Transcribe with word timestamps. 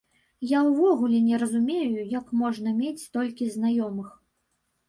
Я 0.51 0.61
ўвогуле 0.67 1.19
не 1.25 1.37
разумею, 1.43 2.07
як 2.19 2.33
можна 2.41 2.75
мець 2.81 3.05
столькі 3.05 3.51
знаёмых! 3.59 4.09